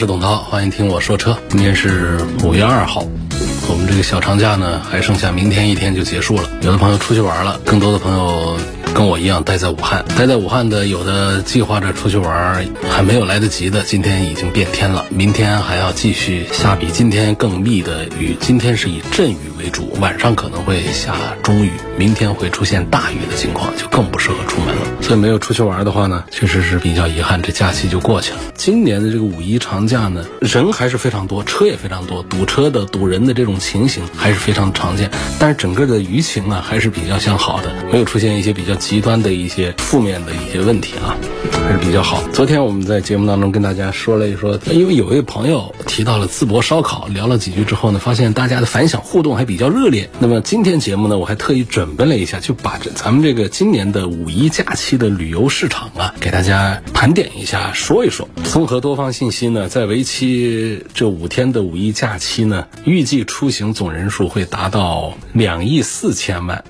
[0.00, 1.36] 是董涛，欢迎听我说车。
[1.50, 3.04] 今天是五月二号，
[3.68, 6.48] 我们这个小长假呢还剩下明天一天就结束了。
[6.62, 8.56] 有的朋友出去玩了，更多的朋友
[9.00, 10.04] 跟我一样待在武汉。
[10.14, 18.36] 待在武汉的，有的计划着出去玩，还没有来得及的，今天已经变天了，明天还要继续下比今天更密的雨。
[18.38, 24.82] 今天是以阵雨为主，晚上可能会下中雨，明天会出现大雨的情况，就更不适合出门了。
[25.00, 28.38] 所以没有出去玩的话呢，确实是比较遗憾，这假期就过去了。
[28.54, 35.10] 今年的这个五一长假呢，人还是非常多，车也非常多，堵车的、堵人的这种情形还是非常常见。
[35.38, 41.14] 但是整个的舆情啊，还是比较向好的，没有出现一些比较极端的一些负面的一些问题啊，
[41.64, 42.20] 还是比较好。
[42.32, 50.10] 昨天我们在节目当中跟大家说了一说，因为有位朋友提到了淄博烧烤，聊了几句之后呢，发现大家的反响互动还比较热烈。
[50.18, 58.28] 那么今天节目呢，我还特意准备了一下，就把这咱们这个今年的五一假期的旅游市场啊，给大家盘点一下，说一说。
[58.42, 66.64] 综合多方信息呢，在为期这五天的五一假期呢，预计出行总人数会达到两亿四千万。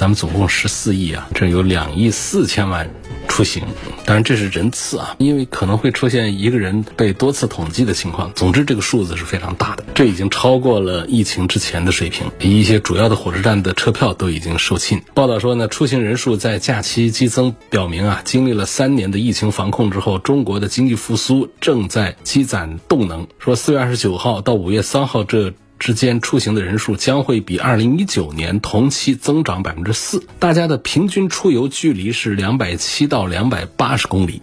[0.00, 2.88] 咱们总共十四亿啊，这有两亿四千万
[3.28, 3.62] 出行，
[4.06, 8.32] 当然这是人次啊，因为可能会出现一个人被多次统计的情况。
[8.34, 12.26] 总之，这个数字是非常大的，这已经超过了疫情之前的水平。
[12.38, 15.02] 一些主要的火车站的车票都已经售罄。
[15.12, 23.28] 报道说呢，出行人数在假期激增，表明啊，经历了三年的疫情防控之后，中国的经济复苏正在积攒动能。
[23.38, 25.52] 说四月二十九号到五月三号这。
[25.80, 34.42] 之间出行的人数将会比二零一九年同期增长百分之四，大家的平均出游距离是两百七到两百八十公里。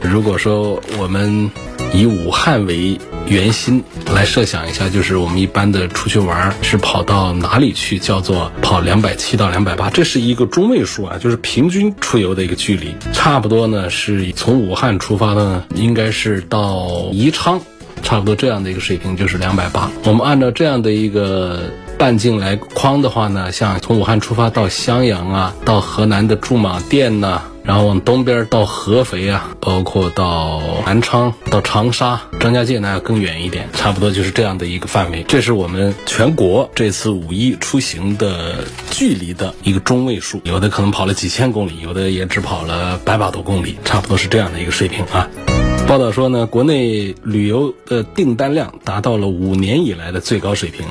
[0.00, 1.50] 如果说我们
[1.94, 17.60] 以武汉为圆心来设想一下，就是我们一般的出去玩是跑到哪里去，叫做跑两百七到两百八，这是一个中位数啊，就是平均出游的一个距离，差不多呢是从武汉出发的呢，应该是到宜昌。
[18.02, 19.90] 差不多这样的一个水平就是两百八。
[20.04, 35.24] 我们按照这样的一个半径来框的话呢，像从武汉出发到襄阳啊，到河南的驻马店呐，然后往东边到合肥啊，包括到南昌、到长沙、张家界那要更远一点，差不多就是这样的一个范围。
[35.28, 45.28] 这是我们全国这次五一出行的距离的一个中位数，有的可能跑了几千公里，有的也只跑了百把多公里，差不多是这样的一个水平啊。
[45.92, 50.86] 报道说呢，国内旅游的订单量达到了五年以来的最高水平，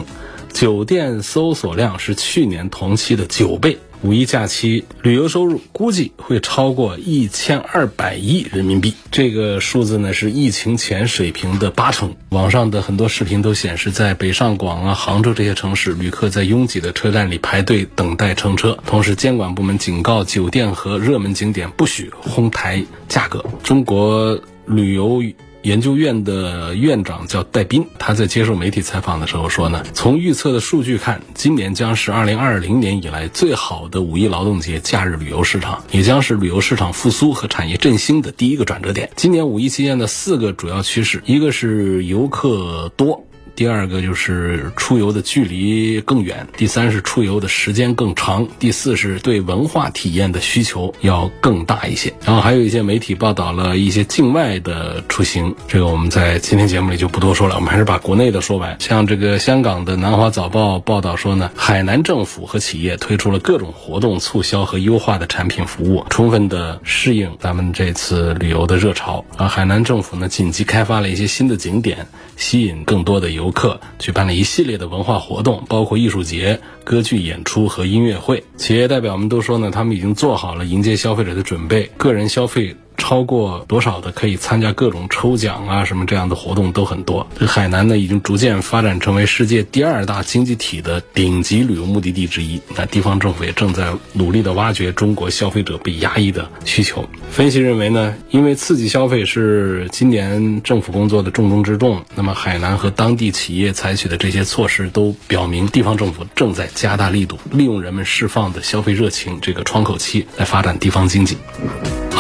[0.54, 3.80] 酒店搜索量是去年同期的九倍。
[4.04, 12.14] 五一假期旅游收入估计会超过一千二百亿人民币，这个数字呢是疫情前水平的八成。
[12.30, 23.44] 网上的很多视频都显示，在北上广啊、杭州这些城市，旅客在拥挤的车站里排队等待乘车，同时监管部门警告酒店和热门景点不许哄抬价格。
[23.64, 24.40] 中国。
[24.66, 25.24] 旅游
[25.64, 39.12] 研究院的院长叫戴斌，他在接受媒体采访的时候说呢，从预测的数据看，今年将是二零二零年以来最好的五一劳动节假日旅游市场，也将是旅游市场复苏和产业振兴的第一个转折点。
[39.16, 43.28] 今年五一期间的四个主要趋势，一个是游客多。
[43.56, 52.12] 第二个就是出游的距离更远，第三是出游的时间更长，第四是对文化体验的需求要更大一些。
[52.26, 58.76] 然后还有一些媒体报道了一些境外的出行，这个我们在今天节目里就不多说了，我们还是把国内的说完。
[58.80, 69.24] 像这个香港的南华早报报道说呢，海南政府和企业推出了各种活动促销和优化的产品服务，充分的适应咱们这次旅游的热潮。
[69.38, 72.08] 而海南政府呢，紧急开发了一些新的景点，
[72.38, 73.51] 吸引更多的游。
[73.52, 78.44] 客举办了一系列的文化活动，包括艺术节、歌剧演出和音乐会。
[78.58, 82.76] 企业代表们都说呢，他们已经做好了迎接消费者的准备，个人消费。
[83.12, 87.28] 超过多少的可以参加各种抽奖啊，什么这样的活动都很多。
[87.38, 92.62] 这海南呢，已经逐渐发展成为世界第二大经济体的顶级旅游目的地之一。
[92.74, 97.04] 那地方政府也正在努力的挖掘中国消费者被压抑的需求。
[97.30, 111.36] 分析认为呢，因为刺激消费是今年政府工作的重中之重，那么海南和当地企业采取的这些措施都表明，地方政府正在加大力度，利用人们释放的消费热情这个窗口期来发展地方经济。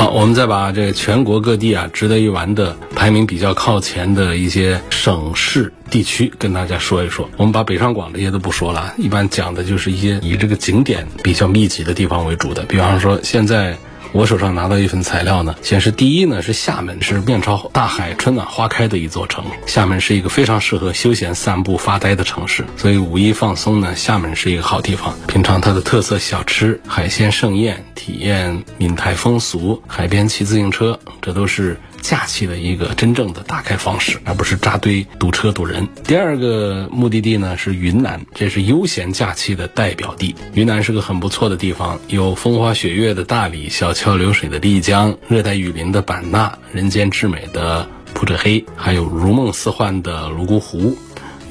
[0.01, 7.29] 好，我们再把这全国各地啊值得一玩的排名比较靠前的一些省市地区跟大家说一说。
[7.37, 13.77] 我们把北上广这些都不说了，一般讲的就是一些以这个景点比较密集的地方为主的，比方说现在。
[14.13, 19.45] 我手上拿到一份材料呢，显示第一呢是厦门，是面朝大海、春暖花开的一座城。
[19.65, 25.15] 厦门是一个非常适合休闲散步、发呆的城市，所以五一放松呢，厦门是一个好地方。
[25.27, 31.79] 品尝它的特色小吃、海鲜盛宴，体验闽台风俗，海边骑自行车，这都是。
[32.01, 35.87] 假期的一个真正的打开方式，而不是扎堆堵车堵人。
[36.03, 40.35] 第二个目的地呢是云南，这是悠闲假期的代表地。
[40.53, 50.97] 云南是个很不错的地方，有风花雪月的大理，小桥流水的丽江，热带雨林的版纳，人间至美的普者黑，还有如梦似幻的泸沽湖。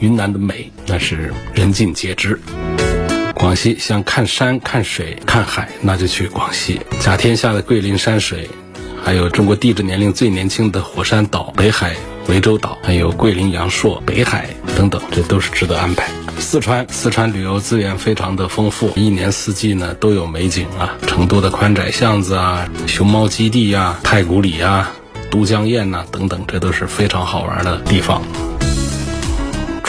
[0.01, 2.41] 云南的美那是人尽皆知。
[3.35, 8.49] 广西想看山、看水、看海，那就去广西，甲天下的桂林山水。
[9.03, 16.09] 还有中国地质年龄最年轻的火山岛北海涠洲岛，还有桂林阳朔北海等等，这都是值得安排。
[16.39, 20.95] 四川，四川旅游资源非常的丰富，一年四季呢都有美景啊。
[21.07, 24.91] 成都的宽窄巷子啊，熊猫基地呀，太古里啊，
[25.31, 28.23] 都江堰呐等等，这都是非常好玩的地方。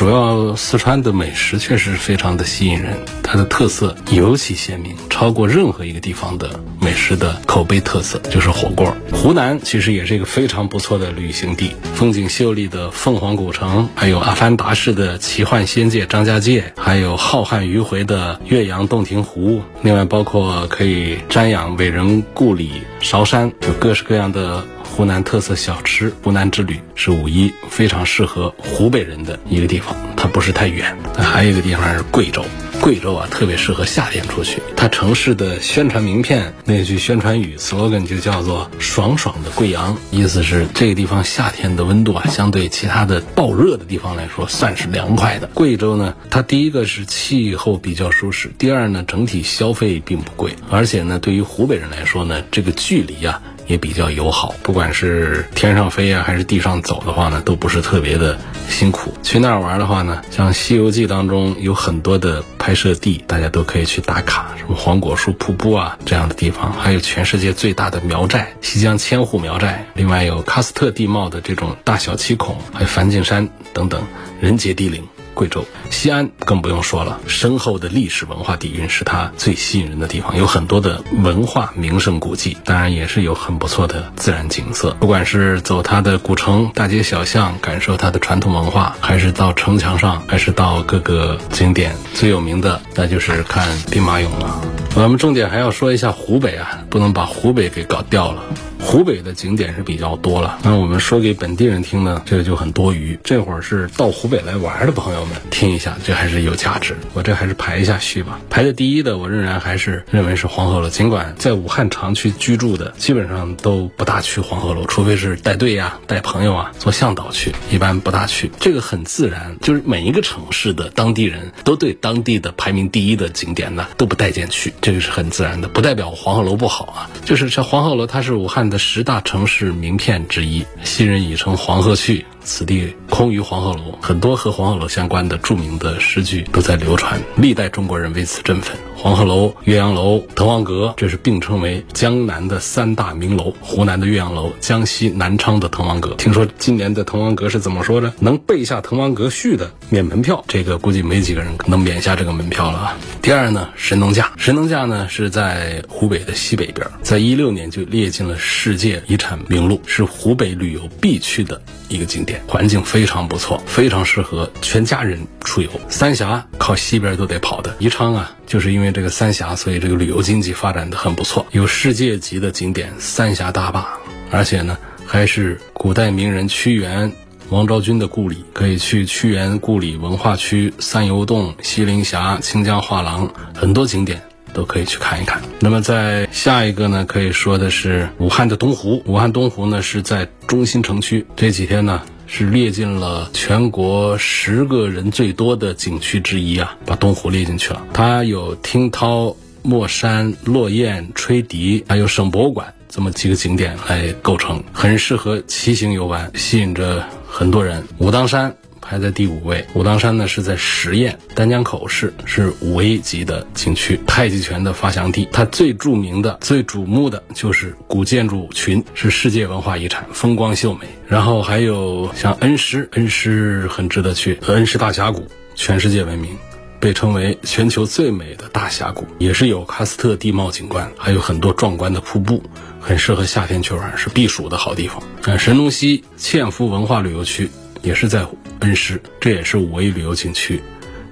[0.02, 8.98] 主要四川的美食确实非常的吸引人，它的特色尤其鲜明，超过任何一个地方的美食的口碑特色就是火锅。
[9.14, 22.72] 湖南其实也是一个非常不错的旅行地，风景秀丽的凤凰古城，还有阿凡达式的奇幻仙界张家界，还有浩瀚迂回的岳阳洞庭湖，另外包括可以瞻仰伟人故里
[23.02, 24.66] 韶山，有各式各样的。
[24.92, 30.96] 湖南特色小吃，湖南之旅是五一非常适合湖北人的一个地方，它不是太远。
[31.18, 32.44] 还有一个地方是贵州，
[32.82, 34.62] 贵州啊特别适合夏天出去。
[34.76, 45.48] 它城市的宣传名片那句宣传语 slogan 就叫做“爽爽的贵阳”，意思是这个地方夏天的温度啊，相对其他的暴热的地方来说算是凉快的。
[45.54, 53.42] 贵州呢，它第一个是气候比较舒适，第二呢整体消费并不贵，而且呢对于湖北人来说呢，这个距离啊。
[53.72, 58.38] 也比较友好，不管是天上飞呀，还是地上走的话呢，都不是特别的
[58.68, 59.14] 辛苦。
[59.24, 74.04] 去那儿玩的话呢，像《西游记》当中有很多的拍摄地，大家都可以去打卡，什么黄果树瀑布啊这样的地方，还有全世界最大的苗寨——西江千户苗寨，另外有喀斯特地貌的这种大小七孔，还有梵净山等等，
[74.42, 75.02] 人杰地灵。
[75.34, 84.92] 贵州西安更不用说了，深厚的历史文化底蕴是它最吸引人的地方，有很多的文化名胜古迹，当然也是有很不错的自然景色。
[85.00, 94.62] 不管是走它的古城大街小巷，感受它的传统文化，还是到城墙上，还是到各个景点，最有名的那就是看兵马俑了。
[94.96, 98.44] 我们重点还要说一下湖北啊，不能把湖北给搞掉了。
[98.82, 103.18] 湖北的景点是比较多了，那我们说给本地人听呢，这个就很多余。
[103.24, 106.98] 这会儿是到湖北来玩的朋友们听一下，这还是有价值。
[107.14, 108.40] 我这还是排一下序吧。
[108.50, 110.90] 排在第一的，我仍然还是认为是黄鹤楼。
[110.90, 118.52] 尽管在武汉长期居住的，基本上都不大去黄鹤楼，除非是带队呀、带朋友啊、做向导去，一般不大去。
[118.60, 127.10] 这个很自然，就是每一个城市的当地人都对当地的排名第一的景点呢都不待见去，这个是很自然的，不代表黄鹤楼不好啊。
[127.24, 128.71] 就是这黄鹤楼，它是武汉。
[128.72, 132.26] 的十大城市名片之一，昔人已成黄鹤去。
[132.44, 138.76] 此地空余黄鹤楼，很多和黄鹤楼相关的著名的诗句都在流传，历代中国人为此振奋。
[138.96, 143.52] 黄鹤楼、岳阳楼、滕王阁，这是并称为江南的三大名楼。
[143.60, 146.14] 湖南的岳阳楼，江西南昌的滕王阁。
[146.20, 148.14] 听说今年的滕王阁是怎么说的？
[148.20, 152.98] 能背下滕王阁序的免门票，这个估计没几个人能免下这个门票了啊。
[153.24, 154.32] 第二呢，神农架。
[154.38, 162.31] 神农架呢是在湖北的西北边，在一六年就列进了世界遗产名录，是湖北旅游必去的一个景点。
[162.48, 165.70] 环境非常不错，非常适合全家人出游。
[165.90, 173.88] 三峡靠西边都得跑的，宜昌啊，就是因为这个三峡，所以这个旅游经济发展的很不错，有世界级的景点三峡大坝，
[174.30, 177.12] 而且呢还是古代名人屈原、
[177.50, 184.22] 王昭君的故里，可以去屈原故里文化区、三游洞、西陵峡、清江画廊，很多景点。
[184.54, 185.42] 都可以去看一看。
[185.62, 189.02] 那么在下一个呢，可以说的是武汉的东湖。
[189.06, 192.02] 武汉东湖呢是在中心城区，这几天呢
[192.34, 197.86] 是列进了全国十个人最多的景区之一啊，把东湖列进去了。
[197.94, 207.84] 它有听涛、墨山、落雁、吹笛，还有省博物馆这么几个景点来构成，很适合骑行游玩，吸引着很多人。
[207.98, 208.56] 武当山。
[208.82, 209.66] 排在第五位。
[209.74, 215.30] 武当山呢是在十堰，丹江口市是五 A 级的景区，太极拳的发祥地。
[215.32, 220.88] 它最著名的、最瞩目的就是古建筑群，是世界文化遗产，风光秀美。
[221.08, 226.36] 然后还有像恩施，恩施很值得去，恩施大峡谷全世界闻名。
[226.80, 232.42] 被称为全球最美的大峡谷，也是有喀斯特地貌景观，还有很多壮观的瀑布，
[232.80, 235.00] 很适合夏天去玩，是避暑的好地方。
[235.28, 238.26] 嗯，神农溪纤夫文化旅游区也是在
[238.60, 240.62] 恩施，这也是五 A 旅游景区，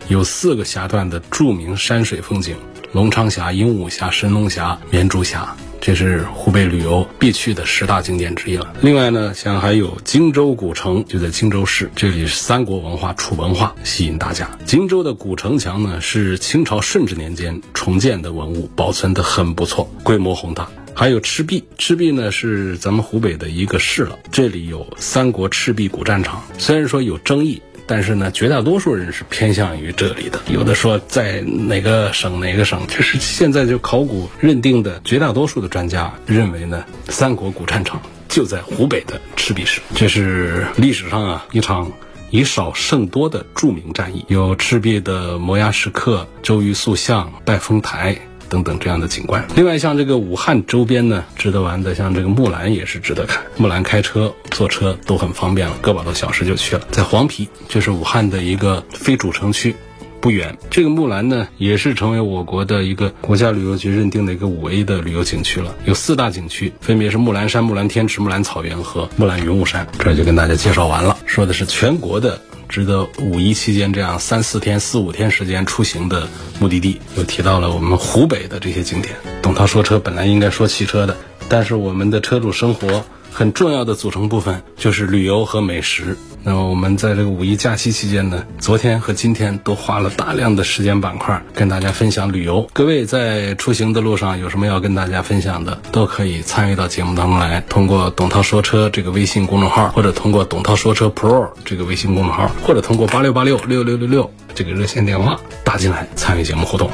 [0.07, 2.55] 有四个峡段的著名山水风景：
[2.91, 5.55] 龙昌峡、鹦鹉峡、神农峡、绵竹峡。
[5.81, 8.73] 这是湖北旅游必去的十大景点之一了。
[8.81, 14.49] 另外呢，像还有荆州古城，就在荆州市，这里是三国文化、楚文化吸引大家。
[14.65, 20.69] 荆州的古城墙呢，是清朝顺治年间重建的文物，保存的很不错，规模宏大。
[20.99, 27.61] 还有赤壁，赤壁呢是咱们湖北的一个市了，这里有三国赤壁古战场，虽然说有争议。
[27.87, 30.41] 但是呢，绝大多数人是偏向于这里的。
[30.51, 39.79] 有的说在哪个省哪个省，就是现在就考古认定的绝大多数的专家认为呢，三国古战场就在湖北的赤壁市。
[39.95, 41.89] 这是历史上啊一场
[42.29, 48.19] 以少胜多的著名战役，有赤壁的摩崖石刻、周瑜塑像、拜风台。
[48.49, 53.43] 等等这样的景观，另外像这个武汉周边呢，值得玩的，像这个木兰也是值得看。
[53.57, 56.81] 木兰开车、坐车都很方便了，个把多小时就去了。
[56.91, 59.75] 在黄陂，就是武汉的一个非主城区，
[60.19, 60.57] 不远。
[60.69, 65.75] 这个木兰呢，也是成为我国的一个国家旅游局认定的一个五 A 的旅游景区了。
[65.85, 69.87] 有四大景区，分别是木兰山、木兰天池、木兰草原和木兰云雾山。
[69.99, 72.41] 这就跟大家介绍完了，说的是全国的。
[72.69, 79.15] 值得五一期间这样三四天、四五天时间出行的目的地，又提到了我们湖北的这些景点。
[79.41, 81.17] 董涛说车本来应该说汽车的，
[81.49, 83.03] 但是我们的车主生活。
[83.31, 86.17] 很重要的组成部分就是旅游和美食。
[86.41, 92.65] 那么我们在这个五一假期期间呢，昨天和今天都花了大量的时间板块跟大家分享旅游。
[92.71, 106.89] 各位在出行的路上有什么要跟大家分享的，都可以参与到节目当中来，通过董涛说车这个微信公众号，或者通过董涛说车 Pro 这个微信公众号，或者通过八六八六六六六六这个热线电话打进来参与节目互动。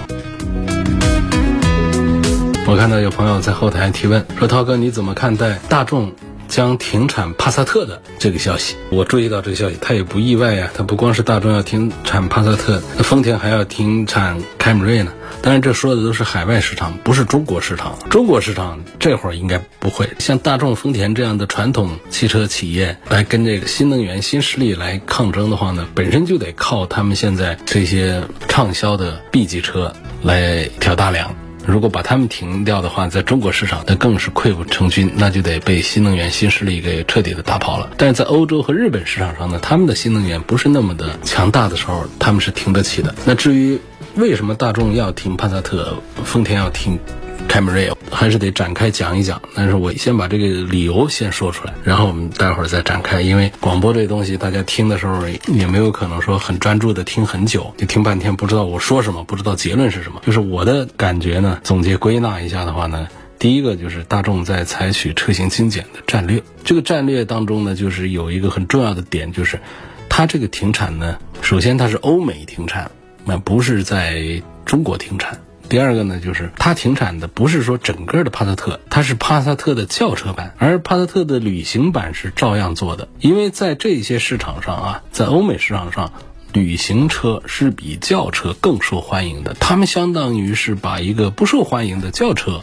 [2.68, 6.12] 我看到有朋友在后台提问说：“涛哥，你怎么看待大众
[6.48, 10.68] 将停产帕萨特的这个消息？”我注意到这个消息，它也不意外呀。
[10.74, 15.14] 它不光是大众要停产帕萨特，那丰田还要停产凯美瑞呢。
[15.44, 17.96] 当然，这说的都是海外市场，不是中国市场。
[18.10, 29.94] 中国市场这会儿应该不会像大众、丰田这样的传统汽车企业来跟这个新能源新势力来抗争的话呢，本身就得靠他们现在这些畅销的 B 级车
[30.24, 31.32] 来挑大梁。
[31.68, 37.90] 如果把他们停掉的话，在中国市场那更是溃不成军，那就得被新能源新势力给彻底的打跑了。
[37.98, 43.14] 但是在欧洲和日本市场上呢，他们的新能源不是那么的强大的时候，他们是停得起的。
[43.26, 43.80] 那至于
[44.16, 47.00] 为什么大众要停帕萨特，丰田要停？
[47.48, 53.22] 凯美瑞还是得展开讲一讲，但是我先把这个理由先说出来，然后我们待会儿再展开。
[53.22, 60.22] 因为广播这东西，大家听的时候也没有可能说很专注的听很久，你听半天不知道我说什么，不知道结论是什么。
[60.26, 63.08] 就是我的感觉呢，总结归纳一下的话呢，
[63.40, 66.44] 第一个就是大众在采取车型精简的战略。
[66.66, 69.62] 这个战略当中呢，就是有一个很重要的点，就是
[70.10, 72.92] 它这个停产呢，首先它是欧美停产，
[73.24, 75.40] 那不是在中国停产。
[75.68, 83.08] 第二个呢，就是它停产的不是说整个的帕萨特，它是帕萨特的轿车版，而帕萨特的旅行版是照样做的。
[83.20, 86.14] 因为在这些市场上啊，在欧美市场上，
[86.54, 89.56] 旅行车是比轿车更受欢迎的。
[89.60, 92.62] 他们相当于是把一个不受欢迎的轿车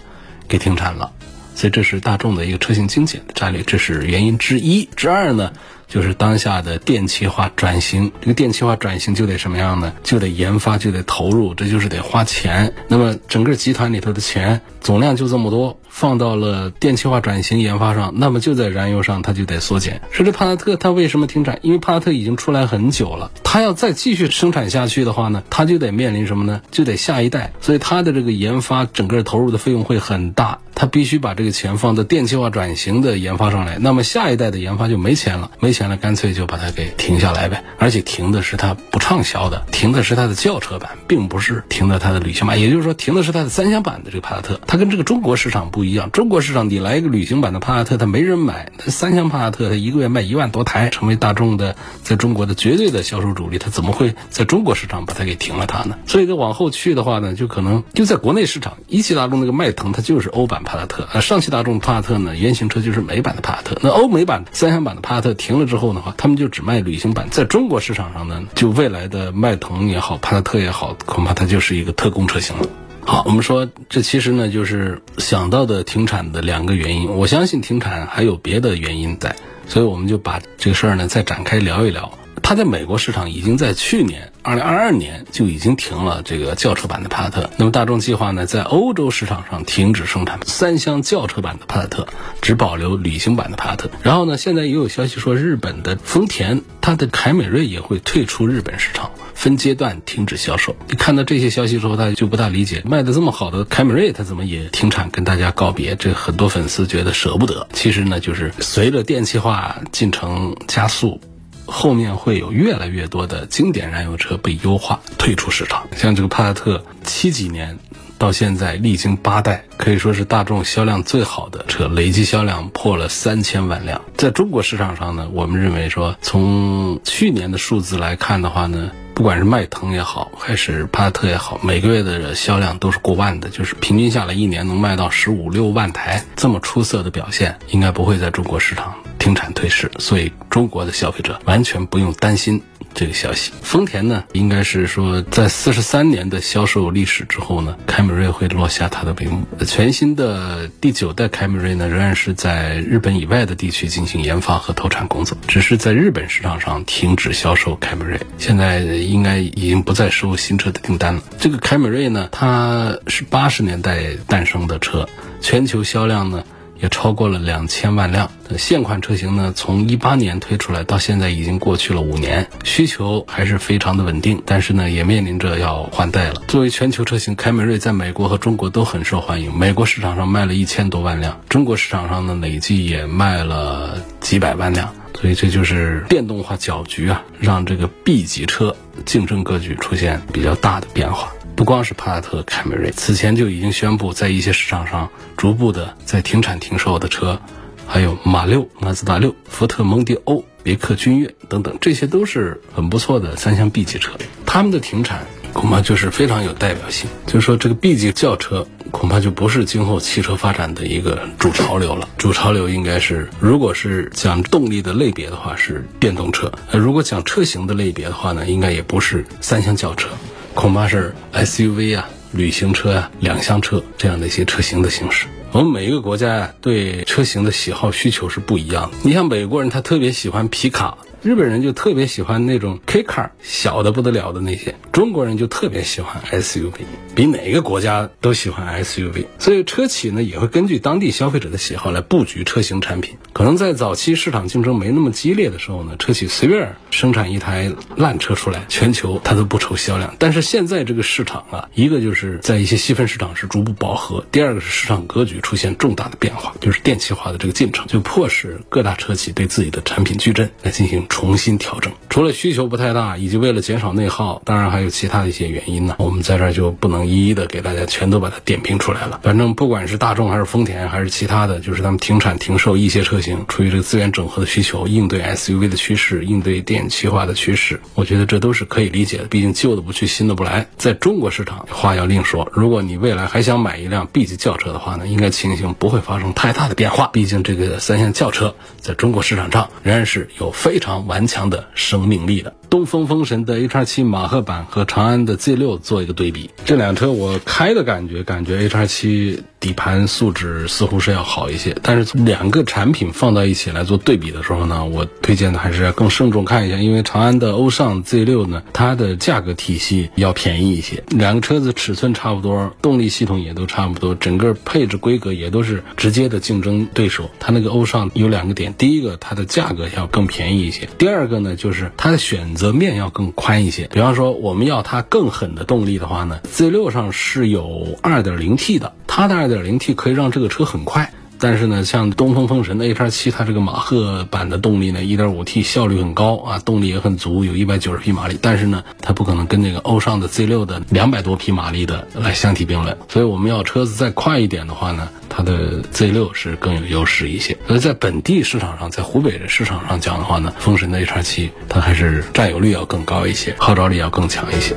[0.48, 1.12] 给停产了，
[1.54, 4.88] 所以这是大众的一个车型精简的战略，这是原因之一。
[4.96, 5.52] 之二呢？
[5.92, 9.92] 就是当下的电气化转型，这个电气化转型就得什么样呢？
[10.02, 12.72] 就得研发，就得投入，这就是得花钱。
[12.88, 20.00] 那么整个集团里头的钱总量就这么多，放到了电气化转型研发上，那么就在燃油上它就得缩减。
[20.10, 21.58] 说这帕萨特它为什么停产？
[21.60, 26.62] 因为帕萨特已经出来很久了，它要再继续生产下去的话呢，它就得面临什么呢？
[26.70, 33.76] 就得下一代，所以它的这个研发整个投入的费用会很大，它必须把这个钱放到电气化转型的研发上来。
[33.78, 35.82] 那么下一代的研发就没钱了，没钱。
[35.82, 42.60] 了干脆就把它给停下来呗，而且停的是它不畅销的，停的是它的轿车版，并不是停的它的旅行版。
[42.60, 44.60] 也就是说，停的是它的三厢版的这个帕萨特。
[44.66, 48.70] 它跟这个中国市场不不一样，中国市场你来一个旅行版的帕萨特，它没人买。
[48.86, 51.74] 三厢帕萨特，它一个月卖一万多台，成为大众的
[52.04, 53.58] 在中国的绝对的销售主力。
[53.58, 55.98] 它怎么会在中国市场把它给停了它呢？
[56.06, 60.78] 所以，它往后去的话呢，就可能就在国内市场，一汽大众那个迈腾，它就是欧版帕。
[60.78, 61.08] 萨特。
[61.12, 63.76] 那上汽大众帕萨特呢，原型车就是美版的帕萨特。
[63.82, 67.26] 那欧美版三厢版的帕萨特停了之后的话，他们就只卖旅行版。
[67.32, 72.68] 在中国市场上呢，就未来的迈腾也好，帕萨特也好，恐怕它就是一个特供车型了。
[73.04, 77.10] 好，我们说这其实呢，就是想到的停产的两个原因。
[77.10, 79.34] 我相信停产还有别的原因在，
[79.66, 82.16] 所以我们就把这个事儿呢再展开聊一聊。
[82.42, 87.50] 它在美国市场已经在去年二零二二年就已经停了这个轿车版的帕萨特。
[87.56, 92.06] 那么大众计划呢，在欧洲市场上停止生产三厢轿车版的帕萨特，
[92.40, 93.90] 只保留旅行版的帕萨特。
[94.02, 99.10] 然后呢，现在也有消息说，日本的丰田它的凯美瑞也会退出日本市场。
[99.34, 100.76] 分阶段停止销售。
[100.88, 105.96] 你看到这些消息之后，大家就不大理解，卖的这么好的凯美瑞，它怎么也停产，跟大家告别？
[105.96, 107.66] 这很多粉丝觉得舍不得。
[107.72, 111.20] 其实呢，就是随着电气化进程加速，
[111.66, 115.86] 后面会有越来越多的经典燃油车被优化退出市场。
[115.96, 117.78] 像这个帕萨特，七几年
[118.18, 124.00] 到现在历经八代，可以说是大众销量最好的车，累计销量破了三千万辆。
[124.16, 128.90] 在中国市场上呢，我们认为说，从去年的数字来看的话呢。
[129.14, 142.60] 不管是迈腾也好，还是帕萨特也好，每个月的销量都是过万的，就是平均下来一年能卖到十五六万台，这么出色的表现，应该不会在中国市场停产退市，所以中国的消费者完全不用担心。
[142.92, 149.46] 这个消息，丰田呢，应该是说在四十三年的销售历史之后呢，凯美瑞会落下它的帷幕。
[149.64, 158.20] 全新的第九代凯美瑞呢，仍然是在日本以外的地区进行研发和投产工作，只是在日本市场上停止销售凯美瑞。
[158.38, 161.22] 现在应该已经不再收新车的订单了。
[161.38, 165.08] 这个凯美瑞呢，它是八十年代诞生的车，
[165.40, 166.42] 全球销量呢。
[166.82, 168.30] 也超过了两千万辆。
[168.58, 174.42] 现款车型呢，从一八年推出来到现在已经过去了五年，需求还是非常的稳定。
[174.44, 176.42] 但是呢，也面临着要换代了。
[176.48, 179.56] 作为全球车型，凯美瑞在美国和中国都很受欢迎。
[179.56, 184.92] 美国市场上卖了一千多万辆，中国市场上呢累计也卖了几百万辆。
[185.20, 188.74] 所以这就是电动化搅局啊，让这个 B 级车
[189.06, 191.32] 竞争格局出现比较大的变化。
[191.62, 197.40] 不光是帕萨特、凯美瑞，此前就已经宣布在一些市场上逐步的在停产停售的车，
[197.86, 204.10] 还有马六、马自达六、福特蒙迪欧、别克君越等等，这些都是很不错的三厢 B 级车。
[204.44, 212.08] 他们的停产恐怕就是非常有代表性，就是说这个 B 级轿车恐怕就不是今后汽车发展的一个主潮流了。
[212.18, 220.08] 主潮流应该是，如果是讲动力的类别的话，是电动车；呃，如果讲车型的类别的话呢，应该也不是三厢轿车。
[220.54, 225.26] 恐怕是 SUV 啊、旅行车啊、两厢车这样的一些车型的形式。
[225.50, 228.96] 我们每一个国家呀，对车型的喜好需求是不一样的。
[229.02, 230.96] 你像美国人，他特别喜欢皮卡。
[231.22, 236.72] 日本人就特别喜欢那种 K car 小的不得了的那些，中国人就特别喜欢 SUV，
[237.14, 239.26] 比哪个国家都喜欢 SUV。
[239.38, 243.18] 所以车企呢也会根据当地消费者的喜好来布局车型产品。
[243.32, 250.16] 可能在早期市场竞争没那么激烈的时候呢，车企随便生产一台烂车出来，全球它都不愁销量。
[250.18, 261.06] 但是现在这个市场啊，一个就是在一些细分市场是逐步饱和，第二个是市场格局出现重大的变化，就是电气化的这个进程，就迫使各大车企对自己的产品矩阵来进行。
[261.12, 265.94] 重新调整，除了需求不太大，以及为了减少内耗，当然还有其他的一些原因呢。
[265.98, 269.20] 我们在这儿就不能一一的给大家全都把它点评出来了。
[269.22, 279.24] 反正不管是大众还是丰田还是其他的，就是他们停产停售一些车型，出于这个资源整合的需求，应对 SUV 的趋势，应对电气化的趋势，我觉得这都是可以理解的。
[279.24, 280.66] 毕竟旧的不去，新的不来。
[280.78, 282.50] 在中国市场，话要另说。
[282.54, 287.10] 如果你未来还想买一辆 B 级轿车的话呢，应该情形不会发生太大的变化。
[287.12, 291.01] 毕竟这个三厢轿车在中国市场上仍然是有非常。
[291.06, 292.52] 顽强的生命力的。
[292.72, 301.76] 东风风神的 H7 马赫版和长安的 Z6 做一个对比，这辆车我开的感觉，感觉 H7 底盘素质似乎是要好一些。
[301.82, 311.04] 但是从两个产品放到一起来做对比的时候呢，我推荐的还是要更慎重看一下，因为长安的欧尚 Z6 呢，它的价格体系要便宜一些。
[311.10, 317.30] 两个车子尺寸差不多，动力系统也都差不多，整个配置规格也都是直接的竞争对手。
[317.38, 322.61] 它那个欧尚有两个点，第一个它的价格要更便宜一些，第二个呢就是它的选择。
[322.62, 323.88] 则面要更宽一些。
[323.88, 331.12] 比方说，我们要它更狠的动力的话呢，Z6 上是有 2.0T 的，它的 2.0T 可以让这个车很快。
[331.42, 338.38] 但是呢，像东风风神的 H7，它这个马赫版的动力呢，1.5T 效率很高啊，动力也很足，有一百九十匹马力。
[338.40, 342.96] 但是呢，它不可能跟那个欧尚的 Z6 的两百多匹马力的来相提并论。
[343.08, 347.58] 所以我们要车子再快一点的话呢，它的 Z6 是更有优势一些。
[347.66, 354.76] 所以在本地市场上，在湖北的市场上讲的话呢，风神的 H7 它还是占有率要更高一些，号召力要更强一些。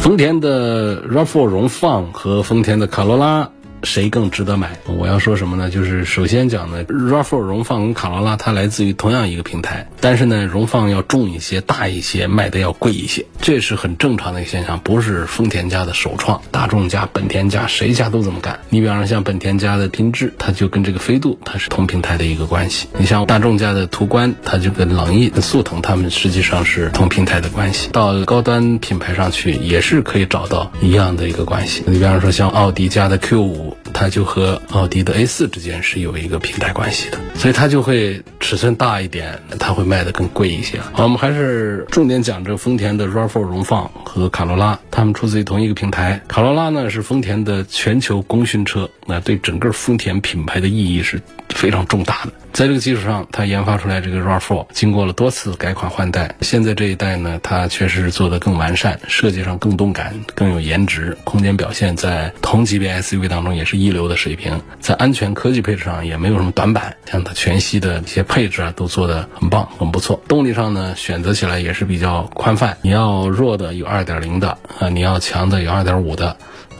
[0.00, 3.48] 丰田的 RAV4 荣放和丰田的卡罗拉。
[3.84, 4.78] 谁更值得买？
[4.86, 5.70] 我要说什么呢？
[5.70, 18.58] 就是首先讲呢，RAV4 荣放跟卡罗拉它来自于同样一个平台，但是呢，荣放要重一些、大一些，卖的要贵一些，这是很正常的一个现象，不是丰田家的首创，大众家、本田家谁家都这么干。
[18.68, 22.88] 你比方说像本田家的缤智，它就跟这个飞度它是同平台的一个关系。
[22.98, 27.88] 你像大众家的途观，它就跟朗逸、速腾它们实际上是同平台的关系。
[27.92, 31.82] 到高端品牌上去也是可以找到一样的一个关系。
[31.86, 40.78] 你比方说像奥迪家的 Q 五，它就和奥迪的 A 四之间是有一个平台关系的，所以它就会尺寸大一点，它会卖的更贵一些。
[40.92, 46.20] 好，我们还是重点讲这丰田的 RAV4 荣放和卡罗拉，它们出自于同一个平台。
[46.28, 52.32] 卡罗拉呢是丰田的全球功勋车，那对整个丰田品牌的意义是非常重大的。
[52.52, 70.22] 在这个基础上，它研发出来这个 RAV4，经过了多次改款换代，现在这一代呢，它确实是做得更完善，设计上更动感，更有颜值，空间表现在同级别 SUV 当中也是一流的水平，在安全科技配置上也没有什么短板，像它全系的一些配置啊都做得很棒，很不错。
[70.28, 76.36] 动力上呢，选择起来也是比较宽泛，你要弱的有2.0的啊，你要强的有2.5的。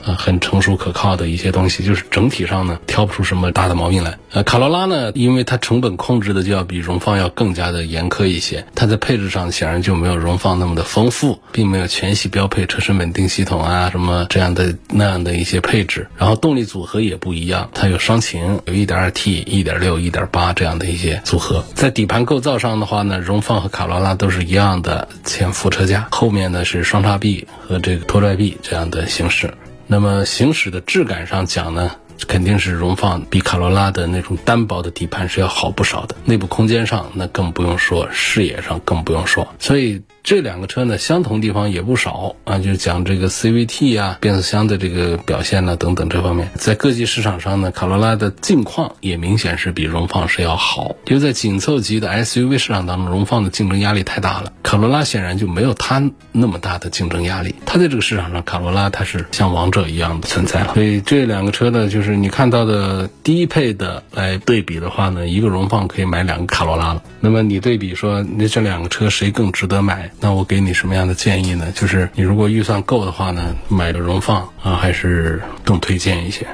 [0.07, 4.19] 呃，很成熟可靠的一些东西，就是整体上呢挑不出什么大的毛病来。
[4.33, 16.09] 呃，卡罗拉呢，因为它成本控制的就要比荣放要更加的严苛一些，它在配置上显然就没有荣放那么的丰富，并没有全系标配车身稳定系统啊什么这样的那样的一些配置。
[16.19, 21.64] 然后动力组合也不一样，它有双擎，有 1.2T、1.6、1.8这样的一些组合。
[21.75, 29.55] 在底盘构造上的话呢，荣放和卡罗拉都是一样的前副车架，后面呢是双叉臂和这个拖拽臂这样的形式。
[29.87, 31.90] 那么行驶的质感上讲呢，
[32.27, 36.16] 肯定是荣放比卡罗拉的那种单薄的底盘是要好不少的。
[36.24, 39.48] 内部空间上那更不用说，视野上更不用说。
[39.59, 50.96] 所以这两个车呢，相同地方也不少啊，就是讲这个 CVT 啊，变速箱的这个表现呢等等这方面，在各级市场上呢，卡罗拉的境况也明显是比荣放是要好。
[51.07, 57.55] 因为在紧凑级的 SUV 市场当中，荣放的竞争压力太大了，卡罗拉显然就没有它那么大的竞争压力。
[57.66, 60.72] 它在这个市场上，卡罗拉它是像王者一样的存在了。
[60.74, 67.03] 所以这两个车呢，就是是你看到的低配的来对比的话呢，一个荣放可以买两个卡罗拉了。
[67.19, 70.11] 那么你对比说，那这两个车谁更值得买？
[70.21, 71.73] 那我给你什么样的建议呢？
[71.73, 76.47] 就是你如果预算够的话呢，买个荣放啊，还是更推荐一些。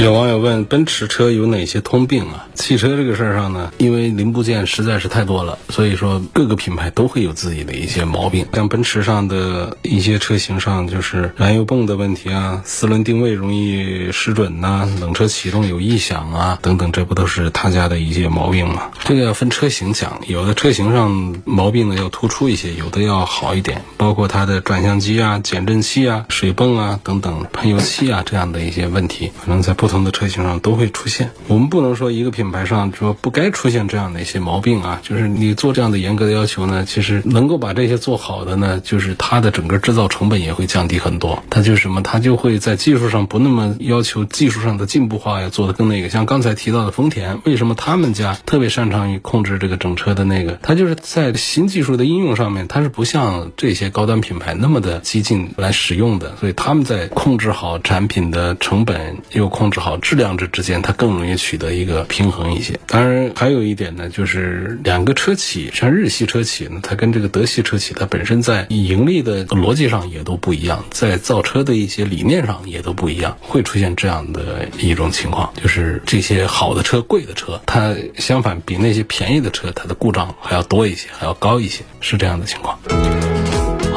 [0.00, 2.48] 有网友问：奔驰车有哪些通病啊？
[2.54, 8.46] 汽车这个事儿上呢，因为零部件实在是太多了，所以说各个品牌都会有自己的一些毛病。
[8.54, 18.90] 像奔驰上的一些车型上，就是燃油泵的问题啊，四轮定位容易失准呐，冷车启动有异响啊，等等，这不都是他家的一些毛病吗？
[19.04, 31.30] 这个要分车型讲，有的车型上毛病呢要突出一些，有的要好一点，包括它的转向机啊、减震器啊、水泵啊等等、喷油器啊这样的一些问题，可能在不同的车型上都会出现。
[31.48, 41.42] 我们不能说一个品牌上说不该出现这样的一些毛病啊，就是你做这样的严格的要求呢，其实能够把这些做好的呢，就是它的整个制造成本也会降低很多。
[41.50, 46.08] 它就是什么，它就会在技术上不那么要求技术上的进步化，要做的更那个。
[46.08, 50.58] 像刚才提到的丰田，为什么他们家特别擅长于控制这个整车的那个？
[50.62, 62.78] 它就是在新技术的应用上面，它是不像这些高端品牌那么的激进来使用的，所以他们在控制好产品的成本又控制好质量这之间，它更容易取得一个平衡一些。
[62.86, 82.78] 当然，还有一点呢，就是两个车企，像日系车企呢，它跟这个德系车企，它本身在盈利的逻辑上也都不一样，在造车的一些理念上也都不一样，会出现这样的一种情况，就是这些好的车、贵的车，它相反比那些便宜的车，它的故障还要多一些，还要高一些，是这样的情况。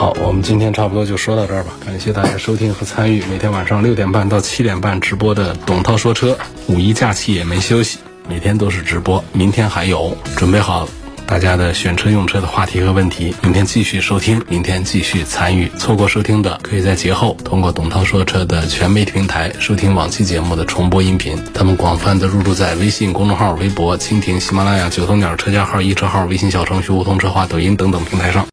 [0.04, 1.72] 好，我们今天差不多就说到这儿吧。
[1.86, 6.38] 感谢大家收听和参与每天晚上六点半到七点半直播的董涛说车。
[6.68, 9.24] 五一假期也没休息，每天都是直播。
[9.32, 10.86] 明天还有，准备好
[11.26, 13.34] 大家的选车用车的话题和问题。
[13.42, 15.70] 明天继续收听，明天继续参与。
[15.78, 21.42] 错过收听的，可以在节后通过董涛说车的全媒体平台收听往期节目的重播音频。
[21.54, 28.42] 他们广泛的入驻在微信公众号、微博、蜻蜓、喜马拉雅、九头鸟车架号、一车号、微信小程序梧桐车话、抖音等等平台上。